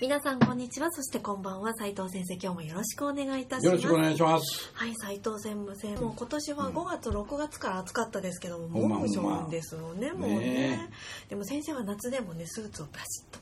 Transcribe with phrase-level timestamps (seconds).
[0.00, 0.90] 皆さんこんにちは。
[0.90, 1.74] そしてこんばんは。
[1.74, 3.66] 斉藤先生今日もよろしくお願いいたします。
[3.66, 4.70] よろしくお願いします。
[4.72, 6.04] はい斉藤専務先生。
[6.04, 10.38] もう今年は5月、6月から暑かったですけども猛暑ですよねもうね。
[10.38, 10.90] ね
[11.28, 13.40] でも先生は夏でもねスーツをバシッと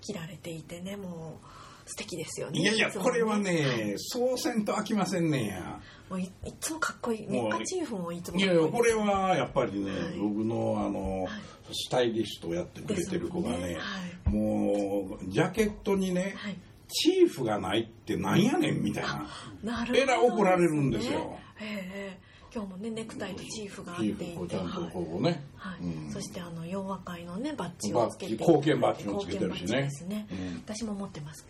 [0.00, 1.46] 着られていてねもう
[1.86, 2.60] 素敵ですよね。
[2.60, 5.80] いやいやこれはねそうせんと飽きませんねんや。
[6.10, 7.26] もういいつもかっこいい。
[7.26, 10.18] ネッカチーフもいつもいいいやいやこれはやっぱりね、はい。
[10.18, 11.32] 僕のあの、はい
[11.72, 16.56] スタイリストをやってくれてる子がねですもうジャケットにね、はい。
[16.88, 19.26] チーフがないってなんやねんみたいな。
[19.64, 19.98] なるほど。
[19.98, 21.18] えらい怒られるんですよ。
[21.18, 25.84] ねええ今日もねネクタイとチーフがあっチていてね、はい。
[25.84, 26.10] うん。
[26.10, 28.32] そしてあの洋和会のねバッジをつけて。
[28.34, 29.90] 貢献バッジもつけてるしね。
[30.06, 30.62] ね、うん。
[30.64, 31.44] 私も持ってます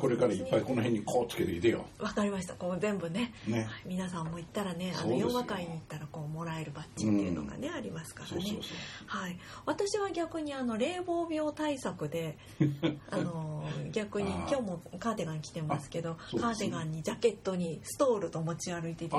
[0.00, 1.84] これからいっぱいこの辺にこうつけてきてよ。
[1.98, 2.54] わかりました。
[2.54, 3.60] こう全部ねね。
[3.60, 5.28] はい皆さんも行ったらねあのそうですよ。
[5.28, 8.58] 洋和会に行ったらこうもらえるバッジっていうのがね、ありますからね。
[9.06, 12.36] はい、私は逆にあの冷房病対策で
[13.10, 16.40] あの逆に今日もカーディガン着てますけどね。
[16.40, 19.16] カーディガンにジャケットにストールと持ち歩いていて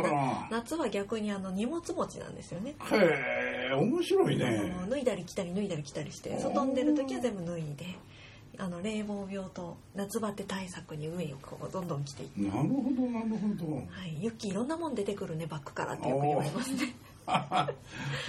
[0.49, 2.75] 夏は逆にあの荷物持ちなんですよね。
[2.91, 7.85] へえ面白いあねの脱いだり着たり脱いだり着たりして外に出る時は全部脱いで
[8.57, 13.75] あの冷房病と夏バテ対策に上をこうどんどん着ていって、なるほどなるほど。
[13.75, 16.95] はい、ユッキーいろんなもん出てくるねバッグからってよく言われますね。
[17.27, 17.69] あ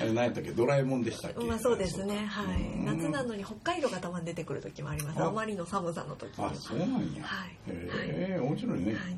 [0.01, 1.45] れ何やったっけドラえもんでしたっけ？
[1.45, 2.27] まあそうですね。
[2.27, 2.63] はい。
[2.63, 2.85] うん。
[2.85, 5.21] 夏なのに北海道がたまに出てくる時もあります。
[5.21, 7.51] ああまりの寒さの時あそうなんや、はい。
[7.69, 9.17] へえ面白いね、はい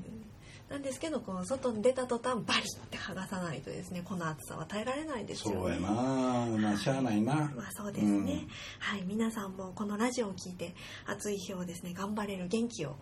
[0.75, 5.61] なんですけどこう外に出た途端バリって剥がさないとですねこの暑さは耐えられないですよね。
[5.61, 5.90] そうやな。
[5.92, 7.35] まあしゃあないな。
[7.35, 8.48] まあそうですね、
[8.80, 9.05] はい。
[9.07, 10.74] 皆さんもこのラジオを聞いて
[11.07, 12.96] 暑い日をですね頑張れる元気を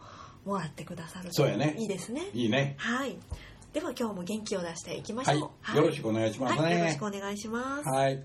[0.44, 1.74] もらってくださるとそうやね。
[1.78, 2.28] いいですね。
[2.34, 2.74] うんいいね。
[2.76, 3.16] はい。
[3.72, 7.88] では今日も元気を出していきましはい、ょうよろしくお願いしますね、はい、よろしくお願いします。
[7.88, 8.22] はい。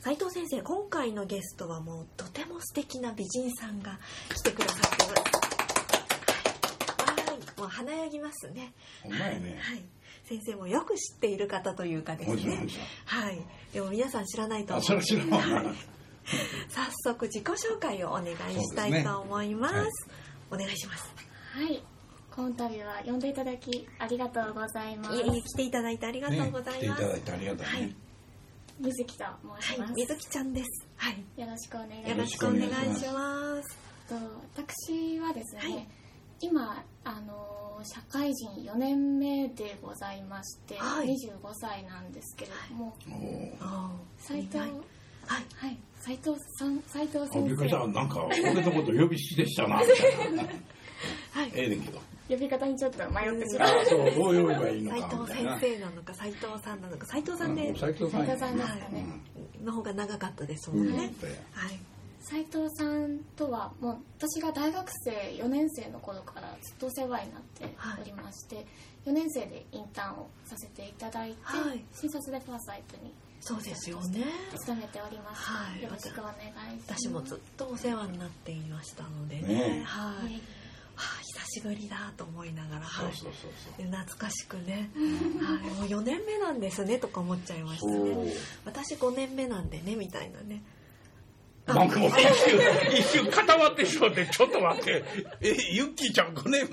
[0.00, 3.98] 斉藤先生今回のゲストはもうとても素敵な美人さんが
[4.34, 4.85] 来てくださ
[7.56, 8.72] もう華やぎますね。
[9.02, 9.58] ほんまやね。
[9.60, 9.82] はい。
[10.28, 12.66] 先生もよく知っている方というかですね。
[13.04, 13.40] はい。
[13.72, 14.82] でも皆さん知らないと思う。
[14.82, 15.66] あそれ知らなはい。
[16.68, 19.74] 早速自己紹介をお願いしたいと思います。
[19.74, 19.90] すね。
[20.50, 21.14] お願いします。
[21.52, 21.82] はい。
[22.34, 22.70] 今度は
[23.06, 25.16] 呼んでいただきありがとうございます。
[25.16, 27.96] いえいえ来ていただいてありがとうございます、ね、来ていただいてありがとうね、はい。
[28.78, 29.80] 水木と申します。
[29.80, 30.86] はい、水木ちゃんです。
[30.96, 31.40] はい。
[31.40, 32.30] よろしくお願いしよろます。
[32.30, 33.78] しくお願いします。
[34.08, 34.14] と
[34.54, 35.88] 私はですね、はい
[36.40, 41.08] 今あの社会人4年目でございまして、はい。
[41.08, 43.52] 25歳なんですけれども、おー。
[43.60, 44.70] あ斉藤はい。
[44.70, 45.78] はい。
[46.00, 50.42] 斉藤さん斉藤あ先生なんか俺のこと呼び捨てしたなみたいな。
[50.42, 50.48] は
[51.44, 51.52] い。
[51.54, 52.00] ええねんけど。
[52.28, 53.80] 呼び方にちょっと迷ってしまう。
[53.80, 55.16] あそうどう呼べばいいの斉か。
[55.16, 57.06] み藤先生なのか斉藤さんなのか。
[57.06, 58.64] 斉藤さんで斉藤さんね。
[58.64, 61.78] んの方が長かったですもうんんね、そうやはい
[62.28, 68.66] 斉藤さんとはもう私が大学生4年生の頃からずっとお世話になっておりまして、
[69.06, 71.84] 4年生でインターンをさせていただいて、はい。
[71.94, 74.24] 新卒でファーサイトにそうですよね。
[74.56, 75.82] 勤めておりました、はい。
[75.82, 76.38] よろしくお願い
[76.82, 77.04] します。
[77.04, 79.42] 私もずっとお世話になっていましたのでね。
[79.42, 79.82] ね。
[79.84, 80.40] はい、ね。
[80.96, 83.84] はあ、久しぶりだと思いながら、そうはいそうそうそう。
[83.84, 88.32] で懐かしくね、はい、もう4年目なんですねとか思っちゃいましたね。
[88.64, 90.64] 私5年目なんでねみたいなね
[91.66, 92.60] なんかもう一瞬、
[92.96, 95.04] 一瞬固まってしまって、ちょっと待って、
[95.40, 96.68] え、ユッキーちゃん5年、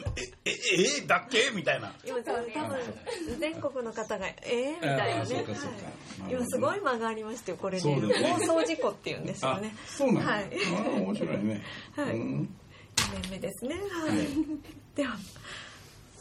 [0.45, 0.57] え、え、
[0.99, 1.49] え、だっけ？
[1.53, 1.91] みたいな。
[2.05, 2.45] 今多分
[3.39, 5.45] 全国の方が「えー?」みたいなね。
[6.29, 7.95] 今すごい間がありましたよこれね。
[8.37, 10.31] 放送事故っていうんですよあね、そうなんだ。
[10.31, 10.49] はい。
[10.87, 11.61] あ面白いね。
[11.95, 12.05] はい。
[12.15, 12.49] うん。
[12.95, 13.75] 4年目ですね。
[13.75, 15.17] はい、では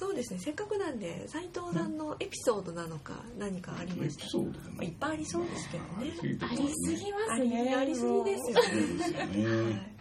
[0.02, 0.40] そうですね。
[0.40, 4.24] せっかくなんで斉藤さんのエピソードなのか何かありまエした？
[4.24, 6.38] ピソードまあいっぱいありそうですけどね。
[6.40, 7.74] ありすぎますありね。
[7.74, 9.92] ありすぎですよね。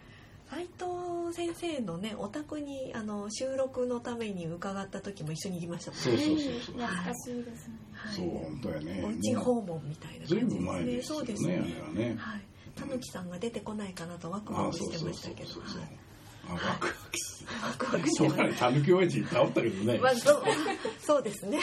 [0.50, 6.76] 斉藤先生のねお宅にあの収録のために伺った時も一緒に行きましたもんそうねそうそうそう。
[6.76, 9.04] 懐かしいですね、はいそう、本当やね。
[9.06, 12.16] おうち訪問みたいな感じですよそうですね、あねれはね。
[12.18, 12.42] はい。
[12.76, 15.50] たぬきさんが出てこないかなとワクワあ、クしてましたけど。
[15.50, 15.82] そうそうそう。
[15.82, 15.90] はい。
[16.52, 17.50] あ、ワクワクする。
[17.64, 19.96] ワクワクしてそうましかね、たぬき親父いったけどね。
[19.96, 20.44] たまあそう
[21.00, 21.60] そうですね。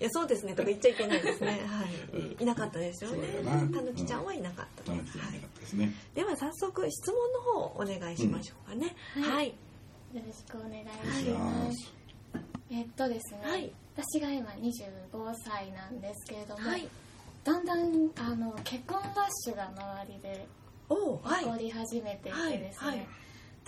[0.00, 0.52] いやそうですね。
[0.52, 1.60] とか言っちゃいけないですね。
[1.66, 1.84] は
[2.18, 2.42] い。
[2.42, 3.28] いなかったですよね。
[3.74, 4.82] たぬきちゃんはいなかった。
[4.84, 5.92] たぬきじゃなかったですね。
[6.14, 9.22] では早速質問の方をお願いしましょうかね、うん。
[9.22, 9.48] はい。
[9.48, 9.54] よ
[10.14, 10.84] ろしくお願い
[11.24, 11.92] します。
[12.70, 13.72] えっとですね、はい。
[13.96, 16.88] 私が今25歳なんですけれども、はい。
[17.44, 20.46] だんだんあの結婚ラッシュが周りで
[20.88, 21.20] 起こ
[21.58, 23.06] り始めていてですね、はいはい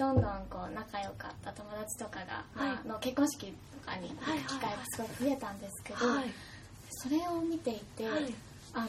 [0.01, 2.79] どんどんこう仲良かった友達とかが、まあはい。
[2.87, 6.25] あの結婚式とかに行く機会がすごい増えたんですけど、はい。
[6.89, 8.33] それを見ていて、はい。
[8.73, 8.89] あの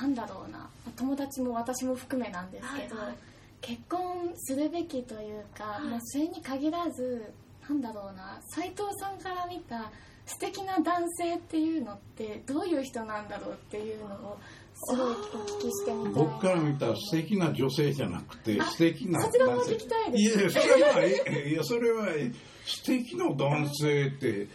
[0.00, 3.16] なんだろうな友達も私も含めなんですけど、はいはい。
[3.60, 5.88] 結婚するべきというか、い。
[5.88, 7.32] まあ、それに限らず
[7.68, 9.90] なんだろうな斉藤さんから見た
[10.26, 14.38] 素敵な男性っていうのってどういう人なんだろうっていうのを
[14.82, 16.12] すごいお聞きしてみたい。
[16.14, 20.38] 僕から見たら素敵な女性じゃなくて素敵なそちらも聞きたいです。
[20.38, 21.54] いやそれはえい。
[21.54, 22.32] やそれはえ
[22.64, 24.26] 素敵な男性って。
[24.28, 24.46] いわ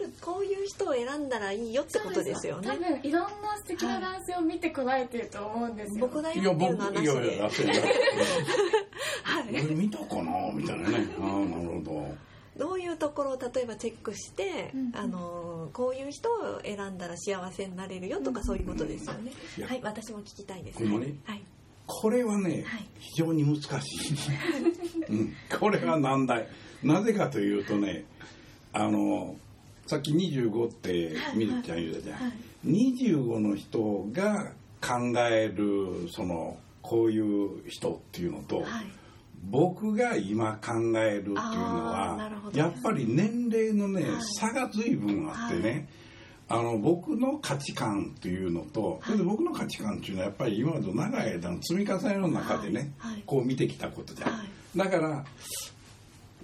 [0.00, 2.68] ゆるこういう人を選んだらいいよってことですよね。
[2.68, 7.08] 多分いろんな素敵な男性を見てこられてると思うんですよ、僕だよいやっていう僕のはいなしで。
[7.08, 7.44] やいや
[9.24, 9.44] はい。
[9.50, 11.06] 俺見たかなみたいなね。
[11.20, 12.14] ああなるほど
[12.56, 14.96] どういうところを例えばチェックして、うんうん。
[14.96, 19.68] あのこういう人を選んだら幸せになれるよとかそういうことですよね、いや。
[19.68, 20.78] はい私も聞きたいです。
[20.78, 21.18] ほんまに？
[21.24, 21.42] はい。
[21.86, 22.86] これはね、はい。
[22.98, 24.16] 非常に難しい、
[25.10, 26.48] うん、これが難題。
[26.82, 28.04] なぜかというとね
[28.72, 29.36] あの
[29.86, 32.32] さっき25ってみるちゃん言うたじゃん、はい。
[32.66, 38.66] 25の人が考えるそのこういう人っていうのと、はい
[39.42, 44.22] 僕が今考えるっていうのはやっぱり年齢のね、はい。
[44.38, 45.88] 差が随分あってね、
[46.48, 53.12] あの僕の価値観っていうのと、それで僕の価値観っていうのはやっぱり今までの長い間の積み重ねの中でね、はい。
[53.14, 53.22] はい。
[53.26, 54.26] こう見てきたことじゃ
[54.76, 55.24] だから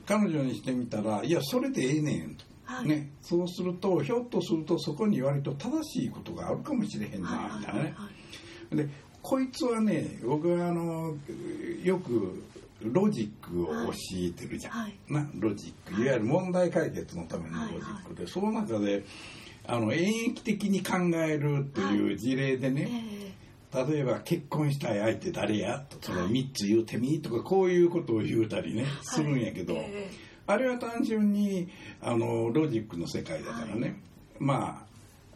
[0.07, 2.89] 彼女にしてみたらいやそれでええねんと、はい。
[2.89, 7.95] ね、そうするとひょっとするとそこに割と正しいことがあるかもしれへんなみたいなね、
[8.73, 8.89] で
[9.23, 11.17] こいつはね僕はあの
[11.83, 12.43] よく
[12.83, 14.99] ロジックを教えてるじゃん、はい。
[15.09, 16.03] なロジック。
[16.03, 19.05] いわゆる問題解決のためのロジックで、その中で
[19.67, 22.89] あの演繹的に考えるという事例でね、
[23.71, 30.11] え例えば結婚したい相手誰やとそれ3つ言うてみとかこういうことを言うたりねするんやけど、え
[30.47, 31.69] あれは単純に
[32.01, 34.01] あのロジックの世界だからね、
[34.39, 34.88] まあ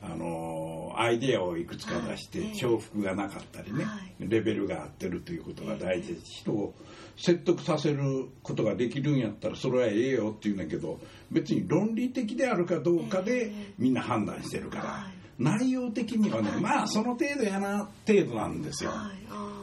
[0.03, 2.55] あのアイデアをいくつか出してはい。
[2.55, 4.15] 重複がなかったりね、はい。
[4.19, 6.75] レベルが合ってるということが大事です人を
[7.17, 10.99] 説得させることができるんやったらそれはええよって言うんだけど
[11.31, 15.23] 別に論理的であるかどうかでえみんな判断してるから、はい。
[15.39, 18.93] 内容的にはねまあその程度やな程度なんですよ。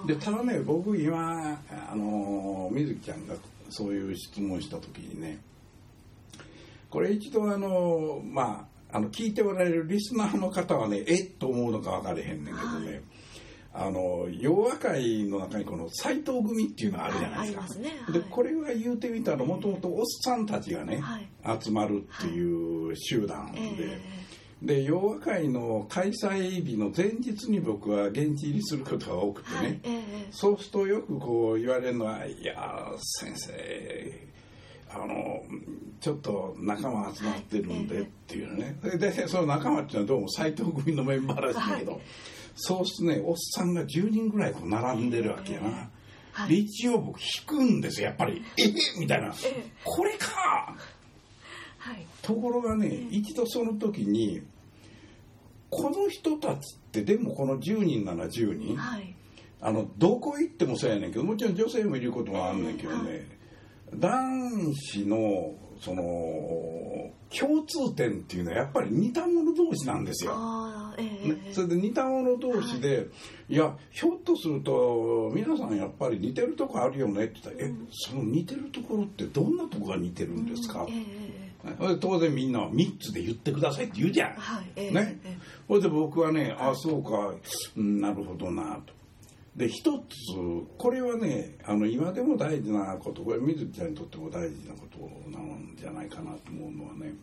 [0.07, 1.59] でただね僕今
[1.92, 3.35] あの水木ちゃんが
[3.69, 5.39] そういう質問した時にね
[6.89, 11.31] これ一度あのまああの聞いておられるリスナーの方はねえっ？
[11.38, 13.01] と思うのか分かれへんねんけどね、
[13.74, 17.89] あの洋和会の中にこの斎藤組っていうのがあるじゃないですか、はいすね。
[18.03, 18.13] はい。
[18.13, 21.62] でこれは言うてみたらもともとおっさんたちがね、はい。
[21.62, 24.01] 集まるっていう集団で、え
[24.62, 29.97] で洋和会の開催日の前日に僕は現地入りすることが多くてね、えはい。
[29.97, 30.27] ええ。
[30.31, 34.28] そうするとよくこう言われるのは「いやー先生
[35.99, 38.77] ちょっと仲間集まってるんで」っていうのね。
[38.83, 42.01] ででその仲間っていうのはどうも斎藤組のメンバーらしいんだけど、はい。
[42.55, 45.89] そうするとねおっさんが10人ぐらいこう並んでるわけやな。
[46.31, 46.49] はい。
[46.49, 49.27] で一応僕引くんですよやっぱり「えみたいな。
[49.27, 50.75] ええ「これか!」
[51.77, 52.05] はい。
[52.21, 54.41] ところがね、一度その時に
[55.69, 59.15] この人たちってでもこの10人なら10人、はい。
[59.61, 63.27] あのどこ行ってもそうやねんけどもちろん女性もいることもあんねんけどね、
[63.94, 66.04] 男子のその
[67.30, 70.33] 共通点っていうのはやっぱり似た者同士なんですよ。
[70.98, 73.07] ええね、それで似た者同士で、
[73.48, 80.86] い、やひょっとすると皆さんやっぱり似てるとこあるよねって言ったら「えその似てるところってどんなとこが似てるんですか?
[80.90, 81.04] えええ
[81.45, 84.33] えそれで当然みんなは3つで言ってくださいって言うじゃん。
[84.33, 87.33] はいええねええそれで僕はねあそうか、
[87.78, 88.98] うん、なるほどなと。
[89.56, 90.06] で一つ
[90.77, 97.13] これはねあの今でも大事なことこれ水木ちゃんにとっても大事なことなんじゃないかなと思うのはね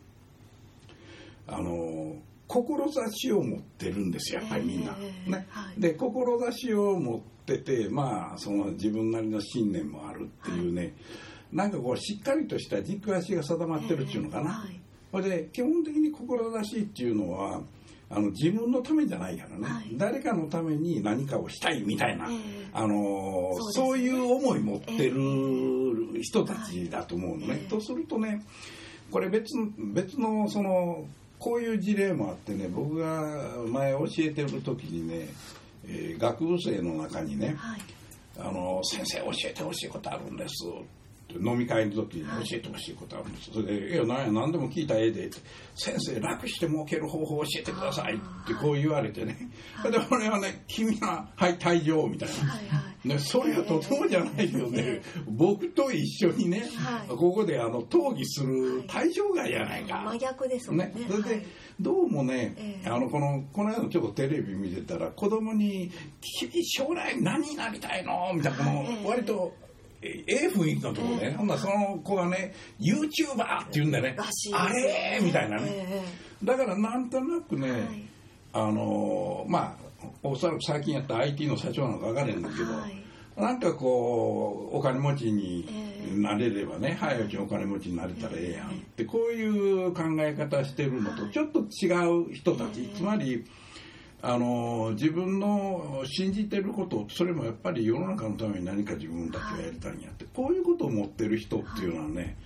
[1.47, 2.17] あの
[2.49, 4.97] 志を持ってるんですよやっぱりみんな。
[5.01, 5.47] ええね。
[5.51, 5.81] はい。
[5.81, 10.95] で志を持っててまあその自分なりの信念もあるっていうね、
[11.53, 14.51] なんかこうしっかりとした軸足が定まってるっていうのかな。
[14.51, 14.81] はい
[15.23, 17.63] で基本的に志っていうのは
[18.09, 19.89] あの自分のためじゃないからね、はい。
[19.95, 22.69] 誰かのために何かをしたいみたいな、ええ。
[22.73, 24.05] あのそうね。
[24.05, 27.67] いう思い持ってる人たちだと思うのね。
[27.69, 28.45] とするとね
[29.11, 31.05] これ別の別のその
[31.39, 35.29] こういう事例もあってね僕が前教えてる時にね、
[35.87, 37.81] えー学部生の中にね、はい。
[38.39, 40.67] あの先生教えてほしいことあるんです
[41.37, 45.39] って飲み会の時に教えてほしいことあるんですそれで「いや何や何でも聞いたらええで」って
[45.75, 49.51] 「先生楽して儲ける方法を教えてください」ってこう言われてね。
[49.85, 52.35] で俺はね「君ははい退場」みたいな。
[52.35, 57.09] はいはいね、それはとてもじゃないけどね、僕と一緒にね、はい。
[57.09, 60.03] ここであの討議する対象外やないか。
[60.07, 60.93] 真逆ですね。
[60.97, 61.47] ね、それで、はい。
[61.81, 62.89] どうもね、ええ。
[62.89, 65.93] あのこのこの間ちょっとテレビ見てたら子供に
[66.41, 69.07] 「君将来何になりたいの?」みたいなこのええ。
[69.07, 69.55] 割と。
[70.03, 74.17] えええ雰囲気のところでね、ほんならその子がね YouTuber って言うんだよね。
[74.55, 75.21] あれ？
[75.23, 76.03] みたいなね、え
[76.45, 77.81] だからなんとなくね、はい。
[78.53, 83.03] あのまあおそらく最近やった IT の社長なのか分からへんだけど、はい。
[83.37, 86.17] なんかこうお金持ちにええ。
[86.17, 92.97] なれればね、早いうちにお金持ちになれたらええやんってこういう考え方してるのとはいちょっと違う人たち、ええ。
[92.97, 93.45] つまり
[94.29, 102.37] あの自分の信じてることそれもやっぱり世の中のために何か自分たちがやりたいんやって、こういうことを持ってる人っていうのはね、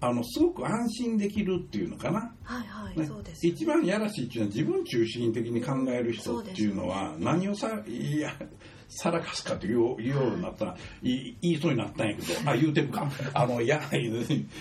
[0.00, 2.34] あのすごく安心できるっていうのかな。
[2.42, 3.06] はいはい、ね。
[3.06, 8.32] そうです一番やらしいっていうのは自分中心的に考える人っていうのは何をさいや
[8.88, 13.08] さらかすかというよう言うようになったら、い言いそうになったんやけどあ言うてるか。
[13.32, 13.80] あのや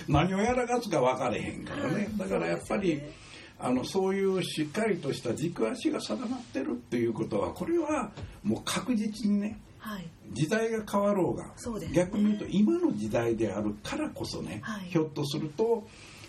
[0.08, 2.08] 何をやらかすか分かれへんからね。
[2.18, 3.02] だからやっぱり、
[3.64, 8.12] あのそういうしっかりとした軸足が定まってるっていうことはこれは
[8.44, 10.08] もう確実にねはい。
[10.32, 11.90] 時代が変わろうがね。
[11.94, 14.86] 逆に言うと今の時代であるからこそね、はい。
[14.90, 15.88] ひょっとすると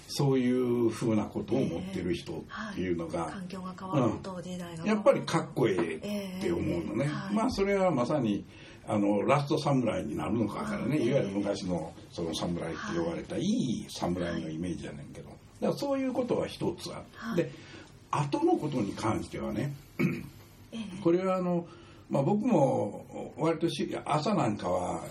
[0.08, 4.88] そういうふうなことを持ってる人っていうのが、環境が変わると時代が変わる。
[4.88, 7.34] やっぱりかっこええって思うのね、ええはい。
[7.34, 8.44] まあそれはまさに
[8.88, 11.06] あのラスト侍になるのかからね、はい。
[11.06, 15.30] いわゆる昔のその侍って呼ばれたいい侍のイメージやねんけど
[15.62, 17.36] だからそういうことは一つある、はい。
[17.36, 17.50] で
[18.10, 19.72] 後のことに関してはね
[20.72, 20.78] ええ。
[21.02, 21.66] これはあの、
[22.10, 25.02] まあ、僕も割とし朝なんかは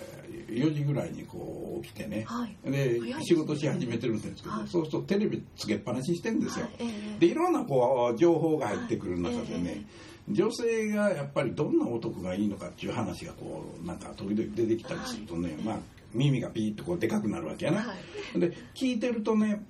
[0.50, 2.56] 4時ぐらいにこう起きてね、はい。
[2.70, 3.24] でね。
[3.24, 4.68] 仕事し始めてるんですけど、はい。
[4.68, 6.74] そうするとテレビつけっぱなししてんですよ、はい。
[6.80, 7.20] ええ。
[7.20, 9.86] でいろんなこう情報が入ってくる中でね、
[10.30, 15.78] 女性がやっぱりどんな男がいいのかっていう話がこうなんか時々出てきたりするとね、まあ
[16.14, 17.94] 耳がピーッとこうでかくなるわけやな、は
[18.36, 19.64] で聞いてるとね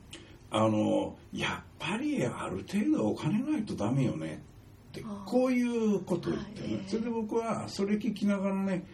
[0.51, 4.43] あのやっぱりある程度お金ないとダメよね
[4.89, 6.83] ってこういうことを言ってね、はい。
[6.87, 8.85] それで僕はそれ聞きながらね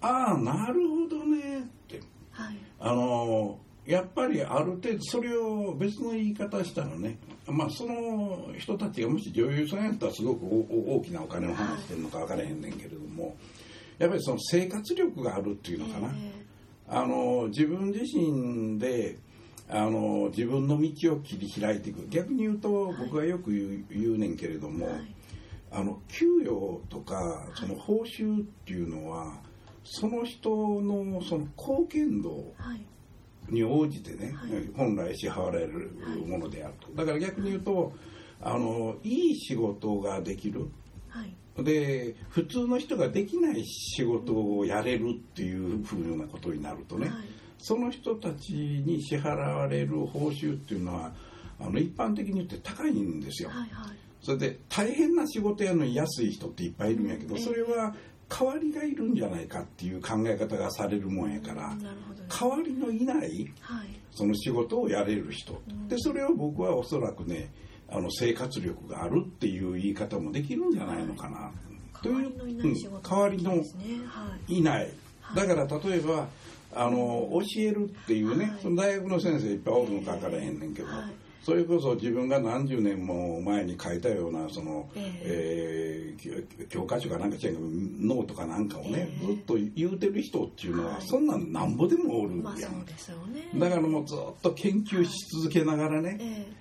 [0.00, 2.00] ああなるほどねって。
[2.30, 2.56] はい。
[2.80, 13.36] あのやっぱりある程度それを別の言い方したらねまあその人たちがもし女優さんやったらすごく大きなお金を話してるのか分からへんねんけれども
[13.98, 16.32] やっぱりその生活力があるっていうのかな、え。
[16.88, 19.18] あの自分自身で
[19.68, 22.06] あの自分の道を切り開いていく。
[22.08, 25.14] 逆に言うと僕がよく言う,、言うねんけれども、はい。
[25.70, 29.40] あの給与とかその報酬っていうのは
[29.82, 32.84] その人のその貢献度はい。
[33.50, 34.70] に応じてね、はい。
[34.74, 35.90] 本来支払われる
[36.26, 36.92] ものであると。
[36.94, 37.92] だから逆に言うと
[38.40, 40.68] あのいい仕事ができる。
[41.08, 41.34] はい。
[41.62, 51.10] で普通の人ができない仕事をやれるっていうふうなことになるとね、はいその人たちに支払われる報酬っていうのは
[51.58, 53.48] あの一般的に言って高いんですよ。
[53.48, 53.96] はいはい。
[54.20, 57.94] それで大変な仕事やるのに安い人っていっぱいいるんやけどうんそれは
[58.28, 62.22] 代わりがいるんじゃないかっていう考え方がされるもんやからなるほど。
[62.22, 63.88] ね代わりのいないはい。
[64.10, 65.62] その仕事をやれる人。
[65.66, 65.88] うん。
[65.88, 67.50] でそれを僕はおそらくね
[67.88, 71.50] あの生活力があるっていう言い方もできるんじゃないのかな。
[72.02, 72.14] という
[73.02, 73.54] 代わりの
[74.48, 74.58] い。
[74.58, 74.92] いない。
[75.34, 76.28] だから例えば
[76.74, 78.58] あの教えるっていうね、はい。
[78.62, 81.04] その大学の先生いっぱいおるのか分からへんねんけど、はい。
[81.42, 86.14] それこそ自分が何十年も前に書いたようなその、ええ。
[86.16, 89.26] ー教教科書かなんか違うけどノートかなんかをね、ええ。
[89.26, 91.02] ずっと言うてる人っていうのは、はい。
[91.02, 92.68] そんなんなんぼでもおるんや。
[93.56, 96.18] ん、だからもうずっと研究し続けながらね、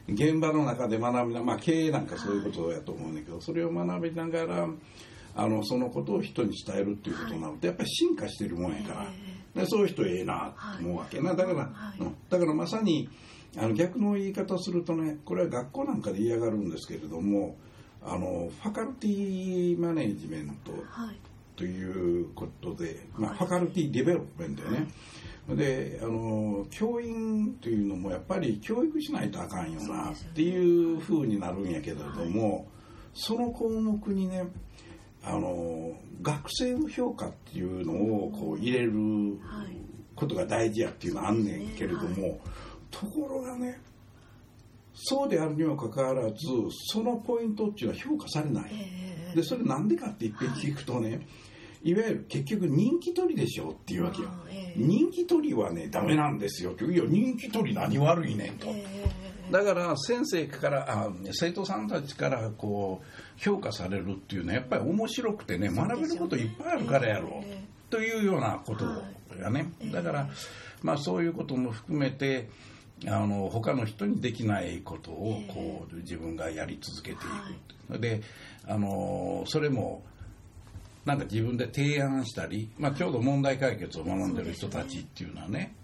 [0.08, 4.67] え現場の中で学びなまあ経営なんかそういうことやと思うんだけど、それを学びながら
[5.36, 12.00] あのそのことを人に伝えるっていうことになると、やっぱり進化してるもんやから、えでそういう人ええなと思うわけな、だから、はい。
[12.00, 12.15] うん。
[12.29, 13.10] だからまさに
[13.57, 17.55] あの逆の言い方をするとねこれは学校なんかで嫌がるんですけれども
[18.01, 21.19] あの faculty management はい。
[21.55, 23.38] ということで、まあ、はい。
[23.38, 24.88] faculty development よね、
[25.50, 32.67] であの教員というのもやっぱり教育しないとあかんよなっていうふうになるんやけれども、
[33.13, 34.48] その項目にね
[35.24, 37.94] あの学生の評価っていうの
[38.25, 38.92] をこう入れる
[39.42, 39.77] はい。
[40.15, 42.39] ことが大事やっていうのはあんねんけれども、
[42.92, 43.82] ところがね
[44.94, 46.36] そうであるにもかかわらず
[46.92, 48.70] そのポイントっていうのは評価されない。
[48.72, 49.36] ええ。
[49.36, 51.25] でそれなんでかって言って聞くとね、
[51.82, 54.30] いわゆる結局人気取りでしょっていうわけよ。
[54.51, 54.80] ええ。
[54.80, 58.86] 人気取りはねダメなんですよっていや人気取り何悪いねんと、え
[59.51, 67.31] だから先生からあ生徒さんたちからこう評価されるっていうのはやっぱり面白くてね学べることいっぱいあるからやろう。
[67.43, 67.63] ええ。
[67.89, 68.85] というようなこと
[69.39, 69.91] がね、ええ。
[69.91, 70.29] だから、
[70.81, 72.50] まあ、そういうことも含めて
[73.05, 75.53] あの他の人にできないことをええ。
[75.53, 78.00] こう自分がやり続けていく、はい。
[78.00, 78.21] で
[78.65, 80.03] あのそれも
[81.05, 85.75] なんか自分で提案したり、まあ、ちょうど問題解決を学んでる人たちっていうのはね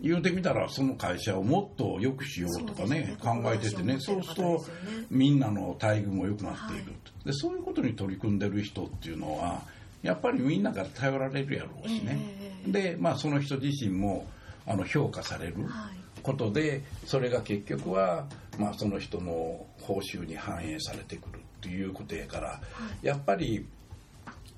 [0.00, 3.16] 言うてみたらその会社をもっと良くしようとかねね。
[3.20, 4.64] 考えててねそうすると
[5.10, 9.62] みんなの待遇も良くなっていると、でそういうことに取り組んでる人っていうのは
[10.02, 12.18] やっぱりみんなから頼られるやろうしね、
[12.66, 14.26] えで、まあ、その人自身も
[14.66, 16.04] あの評価されるはい。
[16.22, 18.26] ことでそれが結局は、
[18.58, 22.60] まあ、その人の報酬に反映されてくるっていうことやから、
[23.02, 23.66] やっぱり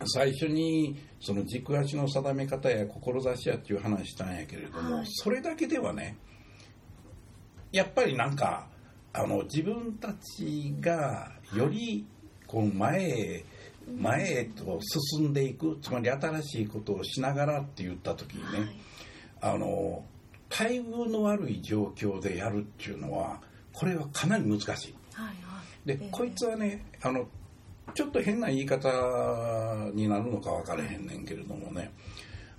[0.05, 5.07] 最初にその軸足の定め方や志やっていう話したんやけれども、はい。
[5.09, 6.19] それだけではね
[7.73, 8.69] やっぱりなんか
[9.13, 12.07] あの自分たちがより
[12.47, 13.45] この前へ
[13.99, 19.55] 前へと進んでいくつまり新しいことをしながらって言った時にね、はい。
[19.55, 20.05] あの
[20.51, 23.41] 待遇の悪い状況でやるっていうのは
[23.73, 24.95] これはかなり難しい。
[25.13, 25.33] はいは
[25.85, 25.89] い。
[25.89, 26.09] で、ええ。
[26.11, 27.27] こいつはねあの
[27.95, 28.89] ちょっと変な言い方
[29.95, 31.93] になるのか分からへんねんけれどもね。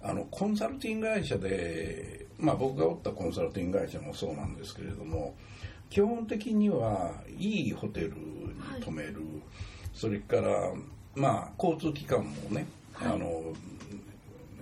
[0.01, 5.35] あのコンサルティング会社で、まあ、僕がおったコンサルティング会社もそうなんですけれども
[5.89, 8.15] 基本的にはいいホテルに
[8.81, 9.17] 泊める、
[9.93, 10.71] それから、
[11.15, 13.53] まあ、交通機関もね、あの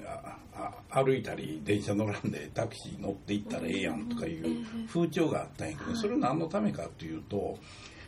[0.05, 0.37] あ
[0.89, 7.57] あ歩いたり電車乗らんでタクシー乗って行ったらええやんとかいう風潮があったんやけど、それは何のためかっていうと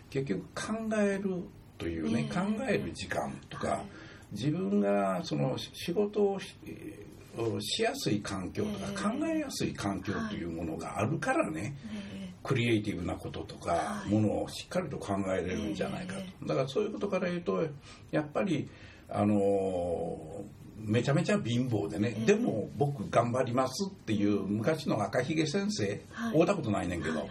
[0.10, 1.44] 結局考える
[1.78, 2.36] というね、ええ。
[2.36, 3.86] 考える時間とか、はい。
[4.32, 9.20] 自分がその仕事をしやすい環境とか、ええ。
[9.20, 14.10] 考えやすい環境というものがあるからね、えクリエイティブなこととか、はい。
[14.10, 17.66] ものをしっかりと考えれるんじゃないかと、えだからそういうことから言うと
[18.12, 18.70] やっぱり
[19.10, 22.26] あのーめちゃめちゃ貧乏でね、ええ。
[22.26, 26.34] でも僕頑張りますっていう昔の赤ひげ先生、はい。
[26.34, 27.28] 会うたことないねんけど、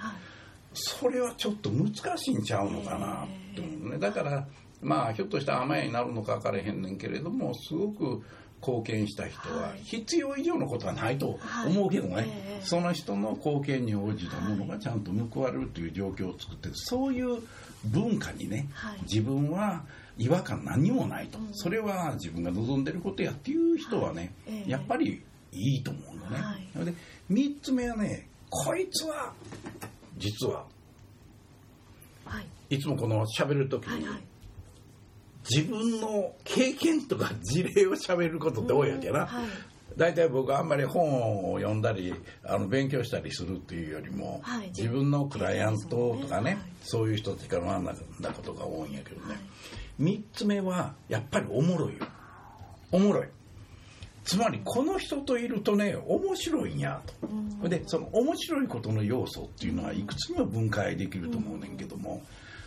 [0.76, 3.98] それはちょっと難しいんちゃうのかなって思うね。
[3.98, 4.46] だから
[4.82, 8.22] まあひょっとしたら甘えになるのか分からへんねんけれどもすごく
[8.60, 9.80] 貢献した人ははい。
[9.84, 12.24] 必要以上のことはないと思うけどね、はい。
[12.28, 12.64] ええ。
[12.64, 16.72] その人の貢献に応じたものがちゃんと報われるという状況を作ってる。
[16.74, 17.42] そういう
[17.84, 19.02] 文化にね、はい。
[19.02, 19.84] 自分は
[20.18, 21.48] 違和感何もないと、うん。
[21.52, 24.56] それは自分が望んでることやっていう人はね、はい。
[24.56, 24.70] ええ。
[24.70, 26.38] やっぱりいいと思うのね、
[26.84, 26.92] で
[27.30, 29.32] 3つ目はねこいつは
[30.16, 30.64] 実は
[32.24, 32.76] はい。
[32.76, 34.22] いつもこの喋る時にはいはい。
[35.48, 39.48] 自分の経験とか事例を喋ることって多いわけやな、はい。
[39.96, 42.12] 大体僕はあんまり本を読んだり
[42.44, 44.68] あの勉強したりするっていうよりも、はい。
[44.76, 46.58] 自分のクライアントとかね、はい。
[46.82, 47.86] そういう人たちから学ん
[48.20, 49.38] だことが多いんやけどね、はい。
[50.02, 52.06] 3つ目はやっぱりおもろいよ。
[52.90, 53.28] おもろい
[54.26, 57.70] つまりこの人といるとね面白いんやと、うん。
[57.70, 62.20] でその面白いことの要素っていうのはいくつにも分解できると思うねんけども、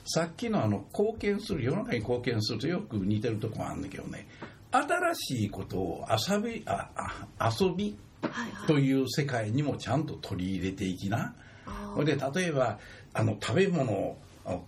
[0.06, 4.26] さっきのあの貢献する世の中に貢献するとよく似てるとこあるんだけどね。
[4.72, 6.90] 新しいことを遊びあ
[7.38, 8.68] あ遊びはいはい。
[8.68, 11.36] という世界にもちゃんと取り入れていきな。
[11.66, 12.80] あほいで例えば
[13.14, 14.18] あの食べ物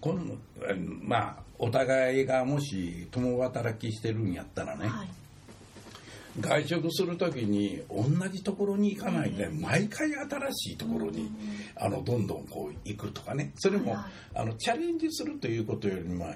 [0.01, 0.35] この
[0.69, 5.07] えまあお互いがもし共働きしてるんやったらね、ーはい
[6.39, 11.31] 外食する時に同じところに行かないで、毎回新しいところに、
[11.75, 13.51] あのどんどんこう行くとかね。
[13.57, 13.97] それも、
[14.33, 16.27] あのチャレンジするということよりも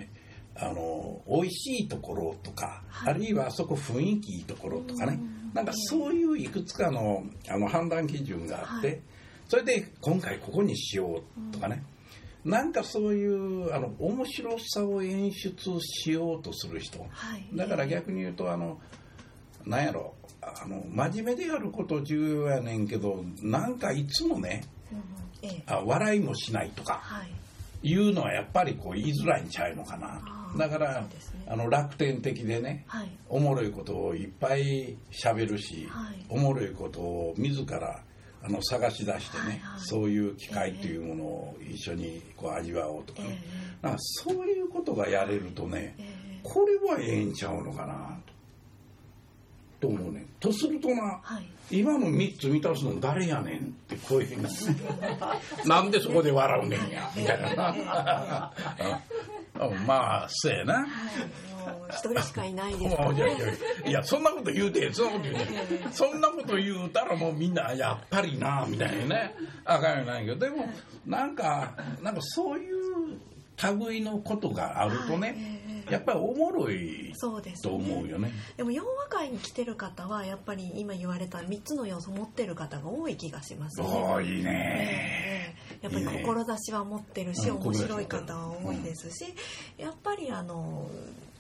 [0.57, 3.13] あの美味しいところとか、はい。
[3.13, 5.53] あるいはあそこ雰囲気いいところとかね、うん。
[5.53, 9.01] なんかそういういくつかのあの判断基準があって、はい。
[9.47, 11.83] それで今回ここにしようとかね、
[12.43, 16.99] なんかそういうあの面白さを演出しようとする人。
[17.09, 17.47] はい。
[17.53, 18.79] だから逆に言うとあの
[19.65, 25.03] なんやろあの真面目でやること重要やねんけどなんかいつもねうんうん
[25.41, 25.63] ええ。
[25.67, 27.31] あ笑いもしないとかはい。
[27.87, 30.19] いうのはやっぱりこう言いづらいんちゃうのかな。
[30.57, 31.07] だからね。
[31.47, 33.09] あの楽天的でねはい。
[33.29, 36.25] おもろいことをいっぱいしゃべるし、はい。
[36.29, 38.01] おもろいことを自ら
[38.41, 39.79] あの探し出してね、はいはい。
[39.81, 43.43] そういう機会っていうものを一緒にこう味わおうとかえね、
[43.83, 43.85] え。
[43.85, 46.03] なんかそういうことがやれるとね、え
[46.37, 46.39] え。
[46.41, 48.33] これはええんちゃうのかなと。
[49.79, 50.25] と思うね。
[50.39, 51.45] とするとな、はい。
[51.71, 54.43] 今の3つ満たすの誰やねんってこういうふうに
[55.67, 58.51] ななんでそこで笑うねんやみたいな。
[59.87, 60.79] まあそうやな。
[60.81, 60.87] もう
[61.89, 63.01] 一人しかいないです。
[63.01, 63.37] もういやいや
[63.87, 65.53] いやそんなこと言うてそんなこと言うて。
[65.53, 65.91] ええ。
[65.91, 69.35] そんなこと言うたらもうみんなやっぱりなみたいなね。
[69.63, 70.37] あかんよないけど。
[70.37, 70.69] でも
[71.07, 72.75] なんかなんかそういう
[73.87, 75.37] 類のことがあるとね、はい。
[75.37, 78.31] ええやっぱりおもろいそうですと思うよね。
[78.57, 83.87] でも洋和会に来てる方はやっぱり今言われた3つの要素を持ってる方が多い気がしますね。
[83.87, 85.51] 多いね。
[85.51, 89.33] ええやっぱり志は持ってるし、うん面白い方は多いですし、
[89.77, 90.89] やっぱりあの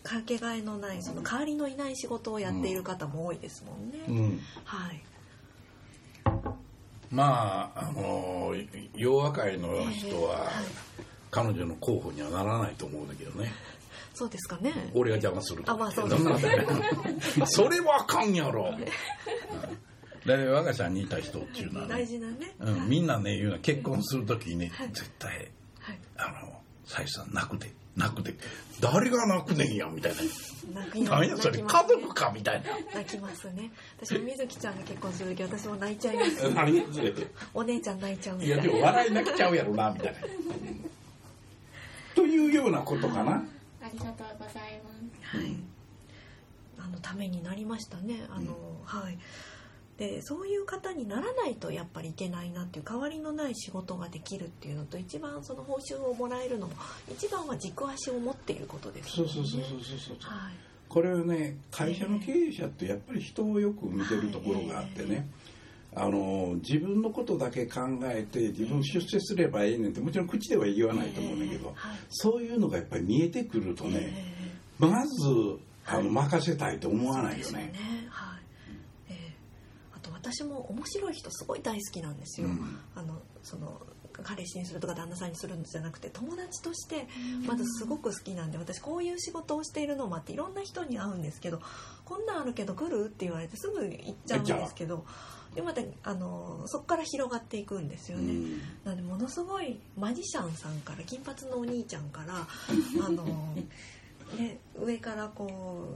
[0.03, 4.03] かけがえのないその代わりのいない仕事をやっている方も多いですもんね。
[4.07, 5.01] うん、はい。
[7.11, 8.53] まああの
[8.95, 10.53] 洋和会の人は、はい
[11.35, 13.51] 彼女の候補にはならないと思うんだけどね。
[14.15, 14.73] そうですかね。
[14.93, 16.57] 俺が邪魔するとあまあそうですんなことない
[17.45, 18.73] それはあかんやろ。
[18.73, 18.85] うん
[20.25, 22.55] で我が社にいた人っていうのはね、大事なね。
[22.59, 25.99] うん、みんなね言うのは結婚するときにね、はい絶対はい。
[26.17, 28.33] あのさゆさん泣くで泣くで
[28.81, 33.69] 誰が泣くねんやみたいな泣き何やそれ家族かみたいな泣きますね。
[34.01, 36.49] 私も水木ちゃんが結婚する時私も泣いちゃいます。
[36.55, 36.75] 何？
[36.75, 37.13] やそれ
[37.53, 38.63] お姉ちゃん泣いちゃうみいたいな。
[38.63, 40.19] やでも笑い泣きちゃうやろなみたいな
[42.15, 43.43] というようなことかな、あ
[43.95, 44.89] りがとうございま
[45.31, 45.55] すはい。
[46.77, 48.27] あのためになりましたね。
[48.29, 49.17] あの、はい。
[49.97, 56.73] でそういう方にならないとやっぱりいけないなっていう代わりのない仕事ができるっていうのと一番その報酬をもらえるのも
[57.09, 59.31] 一番は軸足を持っていることですよね。
[59.33, 60.53] そうそうそうそうそうそうはい。
[60.89, 65.27] これはね会社の経営者ってやっぱり人をよく見てるところがあってね、
[65.95, 71.75] あの自分のことだけ考えて自分出世すればいいねんってもちろん口では言わないと思うんだけど、はい。
[72.09, 75.23] そういうのがやっぱり見えてくるとね、えまず
[75.85, 77.73] あの任せたいと思わないよね。
[80.25, 82.47] 私も面白い人すごい大好きなんですよ。
[82.47, 82.79] うん。
[82.95, 83.79] あのその
[84.23, 87.07] 彼氏にするとか旦那さんにするんじゃなくて友達として
[87.45, 91.61] まずすごく好きなんで私こういう仕事をしているのもあっていろんな人に会うんですけど
[92.05, 95.05] こんなんあるけど来るって言われてすぐ行っちゃうんですけど
[95.55, 98.33] でまたあのそこから広がっていくんですよね。
[98.33, 102.45] うんなのでものすごいマジシャンさんから金髪のお兄ちゃんから
[103.05, 103.23] あの、
[104.37, 105.87] ね、上からこ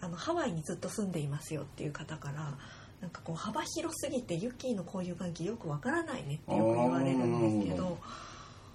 [0.00, 2.58] うあのハワイにずっと住んでいますよっていう方から
[3.06, 7.98] なんかこう幅広すぎてユッキーの交友関係よくわからないねってよく言われるんですけど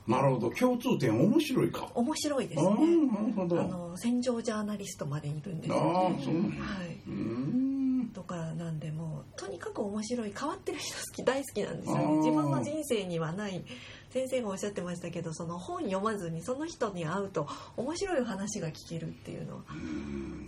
[0.08, 1.88] なるほど共通点面白いか。
[1.94, 2.70] 面白いですね。
[2.70, 3.62] なるほど。
[3.62, 7.14] あの戦場ジャーナリストまでいるんですあよ、あそうなんやはい、うー
[8.04, 11.24] んとかなんでもうとにかく面白い変わってる人好き。
[11.24, 11.98] 大好きなんですよ。
[12.24, 13.64] 自分の人生にはない。
[14.12, 19.64] 先生がおっしゃってましたけどその本読まずにその人に会うと面白い話が聞けるっていうのは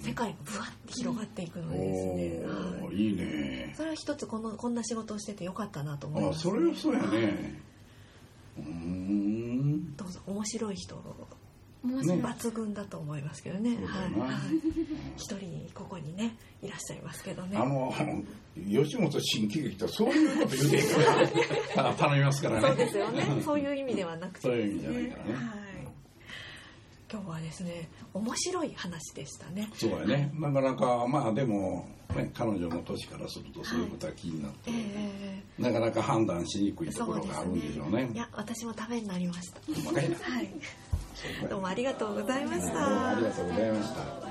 [0.02, 2.46] 世界がブワッて広がっていくのでですね、
[2.82, 3.74] おはいーいいね。
[3.78, 7.62] それは一つこのこんな仕事をしててよかったなと思いあます、それはそうやね。
[8.58, 9.96] うーん。
[9.96, 10.20] どうぞ。
[10.28, 10.96] 面白い人
[11.86, 14.42] 抜群だと思いますけどねそうだよなはいはい、
[15.18, 17.94] 一人ここにねいらっしゃいますけどねあの
[18.56, 20.88] 吉本新喜劇とそういうこと言うてへん
[21.76, 22.68] からた 頼みますからね。
[22.68, 23.24] そうですよね。
[23.44, 25.44] そういう意味ではなくて、そういう意味じゃないからねはい。
[27.12, 29.70] 今日はですね、面白い話でしたね。
[29.74, 30.32] そうやね。
[30.36, 38.10] なかなかまあでもね彼女の年からするとそういうことは気になって、えなかなか判断しにくいーところがあるんでしょうね。
[38.14, 39.60] いや、私もためになりました。
[39.60, 40.50] はい。
[41.50, 43.30] どうもありがとうございましどうもありた。
[43.30, 44.24] がとうございました。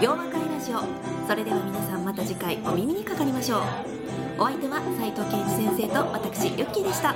[0.00, 0.80] 洋和会ラジオ
[1.28, 3.62] それでは皆さんまた次回お耳にかかりましょう
[4.38, 7.14] お相手は斉藤圭一先生と私ユッキーでした